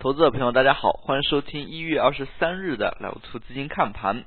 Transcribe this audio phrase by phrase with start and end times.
[0.00, 4.24] 投资者朋友，大家好，欢迎收听一月二十三日的老图资金看盘。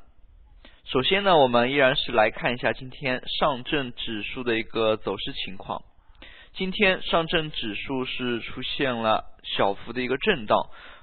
[0.85, 5.81] 首先呢，我们依然是来看一下今天上证指数的一个走势情况。
[6.53, 10.59] 今天上证指数是出现了小幅的一个震荡。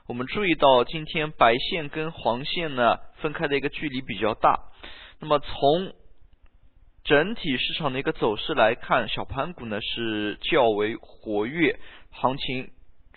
[0.06, 4.56] 我们注意到今天白线跟黄线呢分开的一个距离比较大。
[5.18, 5.92] 那么从
[7.02, 11.80] 整体市场的一个走势来看，小盘股呢是较为活跃，
[12.12, 12.70] 行情。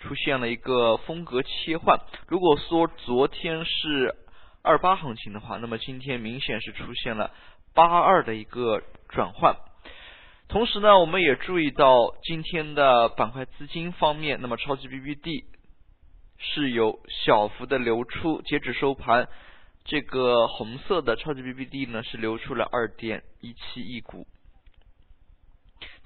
[0.04, 1.98] 出现了一个风格切换。
[2.28, 4.14] 如果说昨天是
[4.62, 7.30] 二八行情的话，那么今天明显是出现了
[7.74, 9.56] 八二的一个转换。
[10.46, 15.44] 同时呢，我们也注意到今天的板块资金方面，那么超级 BBD
[16.36, 18.42] 是有小幅的流出。
[18.42, 19.26] 截止收盘，
[19.84, 24.26] 这个红色的超级 BBD 呢是流出了二点一七亿股。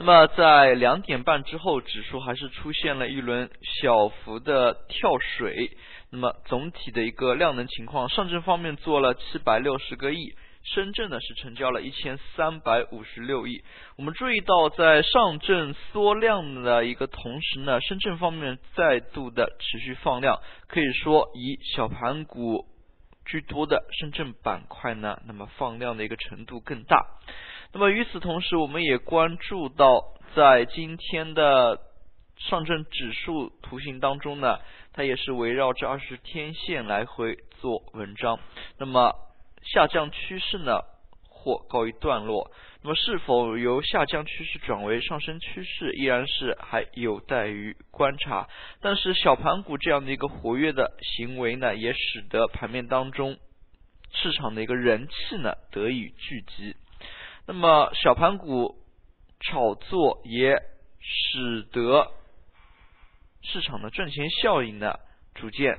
[0.01, 3.51] 那么在两点半之后，指数还是出现了一轮
[3.83, 5.77] 小幅的跳水。
[6.11, 13.65] 那么总体的一个量能情况，上证方面做了七百六十个亿，深圳呢是成交了一千三百五十六亿。
[13.97, 22.67] 我们注意到，在上证缩量的一个同时呢，深圳方面再度的持续放量，可以说以小盘股
[23.27, 27.05] 居多的深圳板块呢，那么放量的一个程度更大。
[27.73, 31.81] 那么与此同时，我们也关注到，在今天的
[32.37, 34.59] 上证指数图形当中呢，
[34.93, 38.41] 它也是围绕着二十天线来回做文章。
[38.79, 39.13] 那么
[39.63, 40.81] 下降趋势呢，
[41.29, 42.51] 或告一段落。
[42.83, 48.49] 那么是否由下降趋势转为上升趋势，依然是还有待于观察。
[48.81, 53.37] 但是小盘股这样的一个活跃的行为呢，也使得盘面当中
[54.13, 56.77] 市场的一个人气呢得以聚集。
[57.51, 58.77] 那么小盘股
[59.41, 60.61] 炒作也
[61.01, 62.13] 使得
[63.41, 64.97] 市场的赚钱效应呢
[65.35, 65.79] 逐渐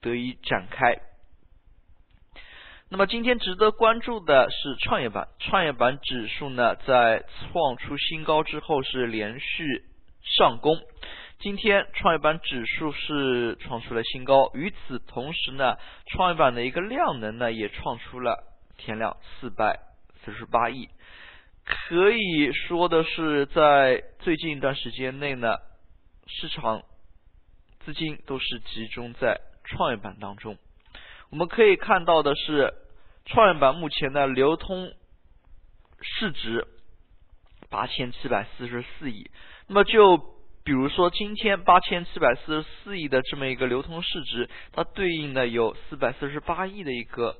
[0.00, 0.98] 得以展开。
[2.88, 9.84] 那么今天值得关注的是创业板，创业板指数呢在创出新高之后是连续
[10.24, 10.80] 上攻。
[11.38, 15.76] 今天创业板指数是创出了新高，与此同时呢，
[16.06, 18.42] 创业板的一个量能呢也创出了
[18.76, 19.78] 天量四百。
[20.28, 20.90] 四十八亿，
[21.64, 25.56] 可以说的是，在最近一段时间内呢，
[26.26, 26.82] 市场
[27.82, 30.58] 资金都是集中在创业板当中。
[31.30, 32.74] 我们可以看到的是，
[33.24, 34.92] 创业板目前的流通
[36.02, 36.68] 市值
[37.70, 39.30] 八千七百四十四亿。
[39.66, 40.18] 那么，就
[40.62, 47.34] 比如说今天八千七百四十四亿的这么一个流通市值，它对应的有四百四十八亿的一个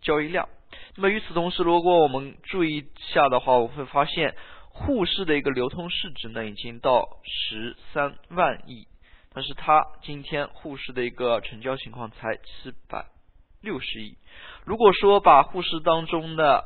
[0.00, 0.48] 交易量。
[0.96, 4.34] 那么与此同时，如果我们注意下的话，我会发现
[4.68, 8.86] 沪市的一个流通市值呢，已经到十三万亿，
[9.34, 13.06] 但是它今天沪市的一个成交情况才七百
[13.60, 14.16] 六十亿。
[14.64, 16.64] 如果说把沪市当中的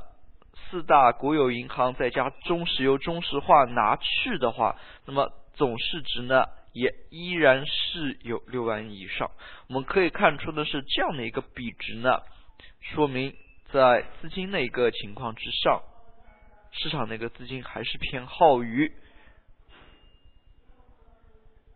[0.70, 4.76] 四大国有银行再加中石油、中石化拿去的话，
[5.06, 9.30] 那么总市值呢，也依然是有六万亿以上。
[9.68, 12.20] 我们可以看出的是这样的一个比值呢，
[12.80, 13.34] 说明。
[13.74, 15.82] 在资金的一个情况之上，
[16.70, 18.94] 市场的一个资金还是偏好于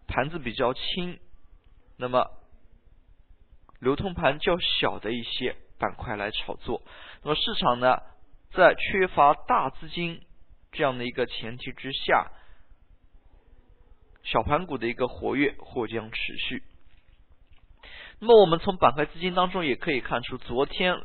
[0.06, 1.18] 盘子比较轻，
[1.96, 2.30] 那么
[3.80, 6.84] 流通盘较小的一些板块来炒作。
[7.24, 8.00] 那么市场呢，
[8.52, 10.24] 在缺乏大资金
[10.70, 12.30] 这样的一个前提之下，
[14.22, 16.62] 小盘股的一个活跃或将持续。
[18.20, 21.02] 那么我们从板块资金当中也可以看出，昨天。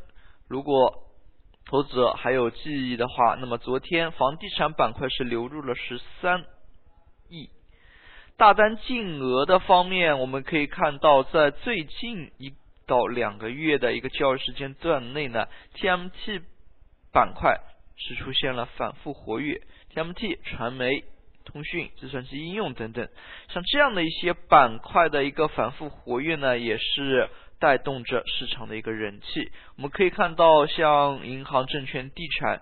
[0.47, 0.99] 如果
[1.65, 6.45] 投资者还有记忆的话，那么昨天房地产板块是流入了十三
[7.29, 7.49] 亿
[8.37, 12.53] 大单净额的方面，我们可以看到，在最近一
[12.85, 16.41] 到两个月的一个交易时间段内呢，TMT
[17.13, 17.61] 板块
[17.95, 19.61] 是出现了反复活跃
[19.93, 21.05] ，TMT 传媒、
[21.45, 23.07] 通讯、计算机应用等等，
[23.47, 27.29] 像这样的一些板块的一个反复活跃呢，也是。
[27.63, 32.61] 带动着市场的一个人气，我们可以看到，像银行、证券、地产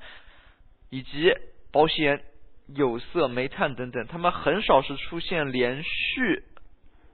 [0.92, 1.34] 以及
[1.72, 2.24] 保险、
[2.68, 6.44] 有色、煤炭等等，他们很少是出现连续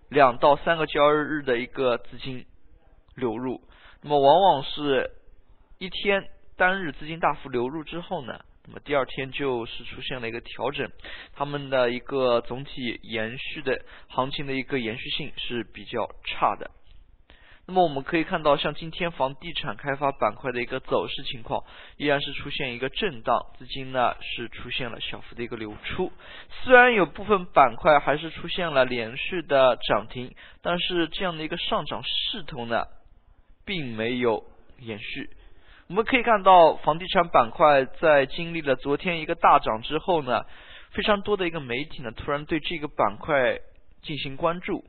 [0.09, 2.45] 两到三个交易日的一个资金
[3.15, 3.61] 流入，
[4.01, 5.11] 那么往往是
[5.79, 10.91] 一天单日资金大幅流入之后呢，那么第二天就是出现了一个调整，
[11.33, 16.69] 他们的一个总体延续的行情的一个延续性是比较差的。
[17.69, 21.65] 那么我们可以看到，像今天房地产开发板块的一个走势情况，
[21.97, 26.13] 依然是出现一个震荡，资金呢是出现了小幅的一个流出。
[26.63, 32.85] 虽然有部分板块还是出现了连续的涨停，但是这样的一个上涨势头呢，
[33.65, 34.45] 并没有
[34.79, 35.29] 延续。
[35.89, 40.45] 我们可以看到，房地产板块在经历了昨天一个大涨之后呢，
[40.91, 43.59] 非常多的一个媒体呢，突然对这个板块
[44.03, 44.85] 进行关注。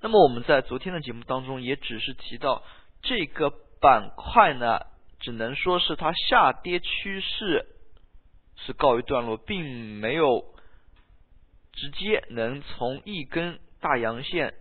[0.00, 2.62] 那么我们在昨天的节目当中也只是提到
[3.02, 3.50] 这个
[3.80, 4.80] 板块呢，
[5.18, 7.66] 只能说是它下跌趋势
[8.56, 9.64] 是告一段落，并
[10.00, 10.44] 没有
[11.72, 14.54] 直接能从一根大阳线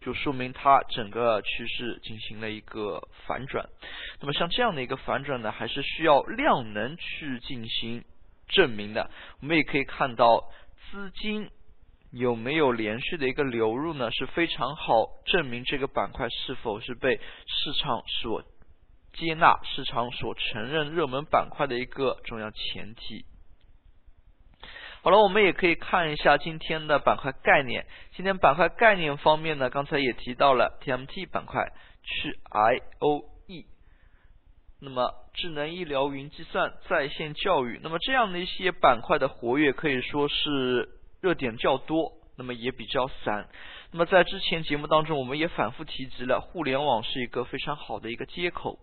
[0.00, 3.68] 就说明它整个趋势进行了一个反转。
[4.20, 8.04] 那么像这样的一个反转呢，还是需要量能去进行
[8.48, 9.10] 证明的。
[9.40, 10.50] 我们也可以看到
[10.90, 11.50] 资金。
[12.16, 14.08] 有没有连续的一个流入呢？
[14.12, 18.44] 是非常好证明这个板块是否是被市场所
[19.14, 23.24] 接纳、市场所承认热门板块的一个重要前提。
[25.02, 27.84] 好了，我们也可以看一下今天的板块概念。
[28.14, 31.72] 今天板块概念方面呢，刚才也提到了 TMT 板块
[32.04, 33.66] 去 IOE，
[34.80, 41.00] 那么智能医疗、云计算、在线教育，那么这样的一些板块的活跃可以说是。
[41.24, 43.48] 热点较多，那么也比较散。
[43.90, 48.78] 那么在之前节目当中，我们也反复提及了互联网是一个非常好的一个接口。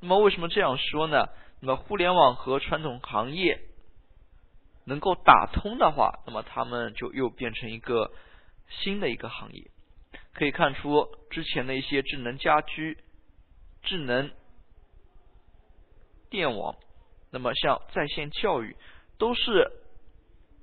[0.00, 1.28] 那么为什么这样说呢？
[1.60, 3.60] 那么互联网和传统行业
[4.86, 8.10] 能够打通的话，那么他们就又变成一个
[8.70, 9.70] 新的一个行业。
[10.32, 12.96] 可以看出之前的一些智能家居、
[13.82, 14.30] 智能
[16.30, 16.76] 电网，
[17.30, 18.74] 那么像在线教育
[19.18, 19.70] 都是。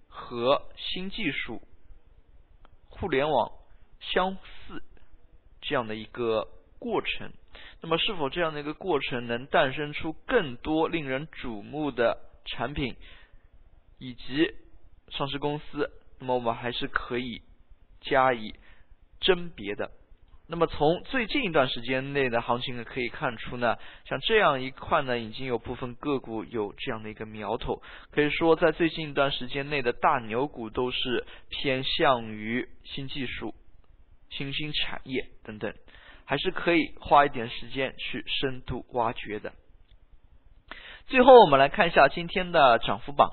[0.09, 1.61] 和新技术、
[2.89, 3.53] 互联网
[4.01, 4.83] 相似
[5.61, 6.47] 这样的一个
[6.77, 7.31] 过程，
[7.81, 12.95] 那么是否这样的一个过程能诞生出更多令人瞩目的产品
[13.97, 14.53] 以及
[15.09, 15.91] 上市公司？
[16.19, 17.41] 那么我们还是可以
[18.01, 18.53] 加以
[19.21, 19.91] 甄别的。
[20.51, 27.83] 那么从最近一段时间内的行情呢，可以看出呢，像这样一块呢，已经有部分个股有这样的一个苗头。
[28.09, 33.53] 可以说，在最近一段时间内的大牛股都是偏向于新技术、
[34.31, 35.71] 新兴产业等等，
[36.25, 39.53] 还是可以花一点时间去深度挖掘的。
[41.05, 43.29] 最后，我们来看一下今天的涨幅榜。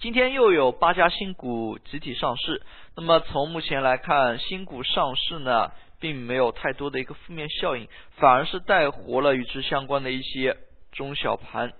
[0.00, 2.62] 今天又有八家新股集体上市，
[2.94, 10.56] 那么从目前来看，新股上市呢，并没有太多的一个负面效应，反而是带活了与之相关的一些
[10.92, 11.72] 中小盘、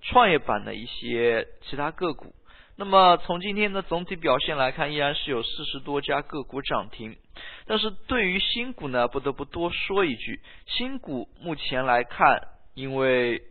[0.00, 2.34] 创业板的一些其他个股。
[2.76, 7.18] 那么从今天的总体表现来看，依然是有四十多家个股涨停。
[7.66, 12.40] 但是对于新股呢，不得不多说一句，新股目前来看，
[12.72, 13.42] 因为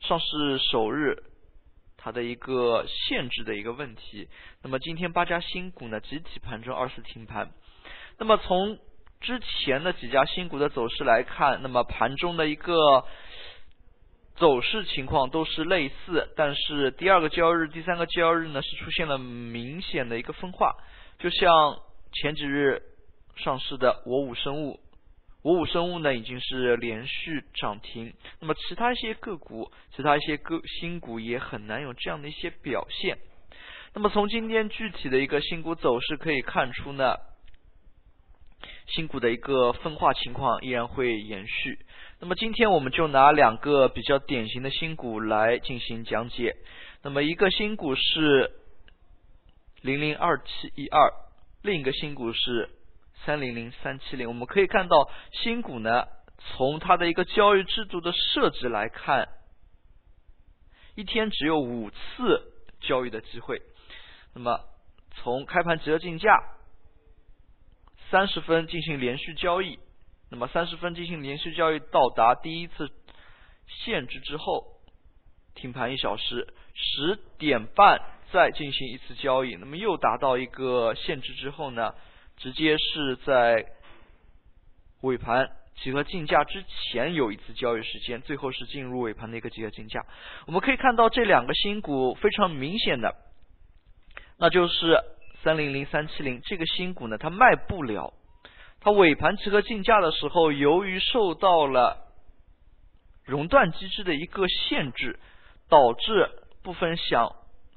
[0.00, 1.22] 上市首日。
[2.04, 4.28] 它的一个限制的一个问题。
[4.62, 7.50] 那么今天八家新股呢集体盘中二次停盘。
[8.18, 8.78] 那么从
[9.22, 13.06] 之前的几家新股的走势来看，那么盘中的一个
[14.36, 20.76] 走势情况都是类似，但是第二个交易日、第三个交易日呢是出现了明显的一个分化。
[21.18, 21.78] 就像
[22.12, 22.82] 前几日
[23.36, 24.83] 上市的我武生物。
[25.44, 33.18] 五五生物呢已经是连续涨停，那么其他一些个股，其他一些个新股也很难有这样的一些表现。
[33.92, 37.16] 那么从今天具体的一个新股走势可以看出呢，
[38.86, 41.78] 新股的一个分化情况依然会延续。
[42.20, 46.56] 那么今天我们就拿两个比较典型的新股来进行讲解。
[47.02, 48.50] 那么一个新股是
[49.82, 51.12] 零零二七一二，
[51.60, 52.70] 另一个新股是。
[53.24, 56.06] 三零零三七零，我们可以看到新股呢，
[56.38, 59.28] 从它的一个交易制度的设置来看，
[60.94, 63.62] 一天只有五次交易的机会。
[64.34, 64.60] 那么
[65.12, 66.38] 从开盘折竞价，
[68.10, 69.78] 三十分进行连续交易，
[70.30, 72.90] 那么三十分进行连续交易到达第一次
[73.66, 74.80] 限制之后，
[75.54, 78.02] 停盘一小时，十点半
[78.32, 81.94] 再进行一次交易，那么又达到一个限制之后呢？
[82.36, 83.66] 直接是在
[85.00, 90.04] 尾盘集合竞价之前有一次交易时间，最后是进入尾盘的一个集合竞价。
[90.46, 93.14] 我们可以看到这两个新股非常明显的，
[94.38, 95.00] 那就是
[95.42, 98.14] 三零零三七零这个新股呢，它卖不了，
[98.80, 102.12] 它尾盘集合竞价的时候，由于受到了
[103.24, 105.18] 熔断机制的一个限制，
[105.68, 106.30] 导致
[106.62, 107.34] 部分想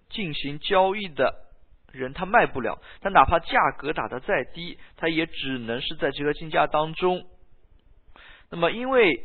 [0.10, 1.47] 进行交易的
[1.92, 7.26] 人他卖不了，他哪怕价格打得再低，他也只能是在这个竞价当中。
[8.50, 9.24] 那么因为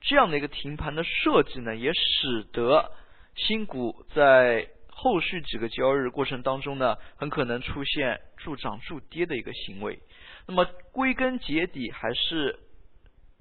[0.00, 2.92] 这样的一个停盘的设计呢，也使得
[3.34, 10.00] 新股在后续几个交易日过程当中呢，很可能出现助涨助跌的一个行为。
[10.46, 12.58] 那么归根结底还是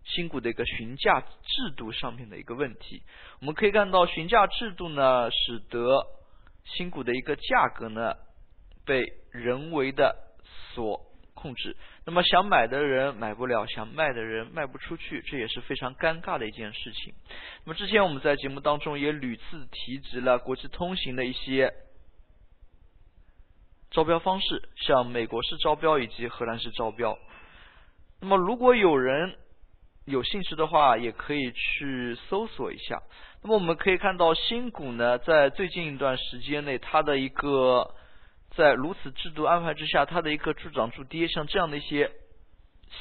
[0.03, 3.01] 新股的一个询价制度上面的一个问题。
[3.39, 6.05] 我们可以看到询价制度呢，使得
[6.75, 8.13] 新股的一个价格呢
[8.85, 10.15] 被人为的
[10.73, 11.01] 所
[11.33, 11.75] 控制。
[12.05, 17.13] 那么想买的人买不了，想卖的人卖不出去，这也是非常尴尬的一件事情。
[17.65, 21.73] 那么之前我们在节目当中也屡次提及了国际通行的一些
[23.91, 27.17] 招标方式，像美国式招标以及荷兰式招标。
[28.19, 29.37] 那么如果有人
[30.07, 33.03] 有兴趣的话，也可以去搜索一下。
[33.43, 37.93] 那么我们可以看到新股呢，在最近一段时间内，它的一个。
[38.55, 42.09] 在如此制度安排之下，它的一个助涨助跌，像这样的一些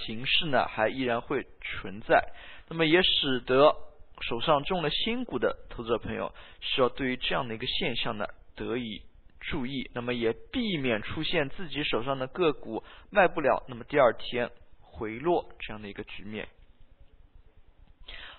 [0.05, 2.31] 形式呢，还依然会存在。
[2.69, 3.75] 那么也使得
[4.21, 9.01] 手上中了新股的投资者朋友，需要对于这样的一个现象呢，得以
[9.41, 9.89] 注意。
[9.95, 14.51] 那么也避免出现自己手上的个股卖不了，那么第二天
[14.83, 16.49] 回落这样的一个局面。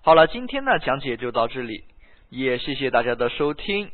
[0.02, 1.84] 好了，今天呢讲解就到这里，
[2.30, 3.92] 也谢谢大家的收听，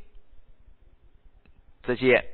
[1.84, 2.33] 再见。